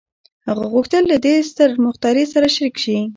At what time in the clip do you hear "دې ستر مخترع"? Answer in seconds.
1.25-2.25